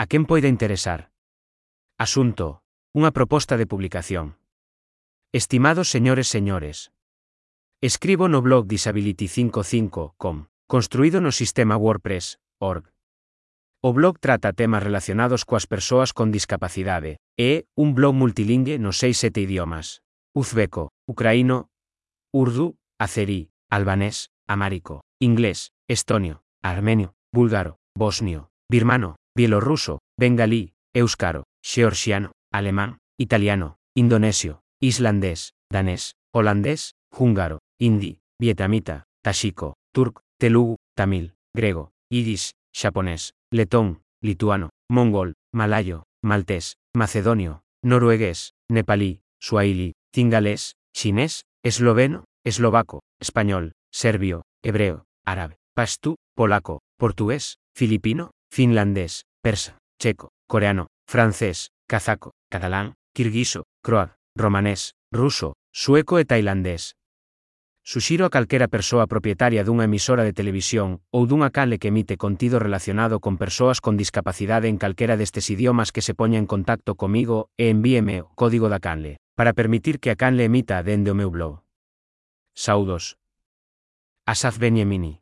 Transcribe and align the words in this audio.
A 0.00 0.06
quen 0.06 0.24
poida 0.24 0.48
interesar? 0.48 1.12
Asunto. 2.00 2.64
Unha 2.96 3.12
proposta 3.12 3.60
de 3.60 3.68
publicación. 3.68 4.40
Estimados 5.28 5.92
señores 5.92 6.24
señores. 6.24 6.88
Escribo 7.84 8.24
no 8.24 8.40
blog 8.40 8.64
disability55.com, 8.64 10.48
construído 10.64 11.20
no 11.20 11.36
sistema 11.36 11.76
WordPress, 11.76 12.40
org. 12.56 12.88
O 13.84 13.92
blog 13.92 14.16
trata 14.24 14.56
temas 14.56 14.80
relacionados 14.80 15.44
coas 15.44 15.68
persoas 15.68 16.16
con 16.16 16.32
discapacidade, 16.32 17.20
e 17.36 17.68
un 17.76 17.92
blog 17.92 18.16
multilingue 18.16 18.80
nos 18.80 18.96
seis 18.96 19.20
sete 19.20 19.44
idiomas. 19.44 20.00
Uzbeco, 20.32 20.96
ucraíno, 21.04 21.68
urdu, 22.32 22.80
azerí, 22.96 23.52
albanés, 23.68 24.32
amárico, 24.48 25.04
inglés, 25.20 25.76
estonio, 25.92 26.40
armenio, 26.64 27.12
búlgaro, 27.36 27.76
bosnio, 27.92 28.48
birmano, 28.64 29.19
bielorruso, 29.36 30.00
bengalí, 30.18 30.72
euskaro, 30.94 31.44
georgiano, 31.62 32.32
alemán, 32.52 32.98
italiano, 33.18 33.76
indonesio, 33.94 34.62
islandés, 34.80 35.52
danés, 35.70 36.14
holandés, 36.32 36.92
húngaro, 37.16 37.58
hindi, 37.78 38.18
vietnamita, 38.40 39.04
tashiko, 39.22 39.74
turco, 39.92 40.22
telugu, 40.38 40.76
tamil, 40.96 41.34
grego, 41.54 41.92
yiddish, 42.10 42.52
japonés, 42.74 43.32
letón, 43.52 44.02
lituano, 44.22 44.70
mongol, 44.88 45.34
malayo, 45.52 46.04
maltés, 46.22 46.74
macedonio, 46.94 47.62
noruegués, 47.82 48.52
nepalí, 48.68 49.20
suahili, 49.40 49.92
cingalés, 50.14 50.74
chinés, 50.94 51.42
esloveno, 51.64 52.24
eslovaco, 52.44 53.00
español, 53.20 53.72
serbio, 53.92 54.42
hebreo, 54.62 55.04
árabe, 55.24 55.56
pastú, 55.74 56.16
polaco, 56.34 56.80
portugués, 56.98 57.58
filipino, 57.74 58.30
finlandés, 58.50 59.24
persa, 59.42 59.78
checo, 59.98 60.30
coreano, 60.46 60.88
francés, 61.06 61.70
kazaco, 61.86 62.32
catalán, 62.50 62.94
kirguiso, 63.14 63.64
croat, 63.82 64.12
romanés, 64.36 64.94
ruso, 65.12 65.54
sueco 65.72 66.18
e 66.18 66.24
tailandés. 66.24 66.94
Suxiro 67.82 68.26
a 68.26 68.30
calquera 68.30 68.68
persoa 68.68 69.06
propietaria 69.06 69.64
dunha 69.64 69.88
emisora 69.88 70.22
de 70.22 70.36
televisión 70.36 71.00
ou 71.08 71.24
dunha 71.24 71.48
canle 71.48 71.80
que 71.80 71.88
emite 71.88 72.20
contido 72.20 72.60
relacionado 72.60 73.18
con 73.24 73.40
persoas 73.40 73.80
con 73.80 73.96
discapacidade 73.96 74.68
en 74.68 74.76
calquera 74.76 75.16
destes 75.16 75.48
idiomas 75.48 75.90
que 75.90 76.04
se 76.04 76.12
poña 76.12 76.36
en 76.36 76.46
contacto 76.46 76.94
comigo 76.94 77.48
e 77.56 77.72
envíeme 77.72 78.22
código 78.36 78.68
da 78.68 78.84
canle, 78.84 79.16
para 79.32 79.56
permitir 79.56 79.96
que 79.98 80.12
a 80.12 80.18
canle 80.18 80.44
emita 80.44 80.84
dende 80.84 81.10
o 81.10 81.16
meu 81.16 81.32
blog. 81.32 81.64
Saudos. 82.52 83.16
Asaf 84.28 84.60
Beniamini. 84.60 85.19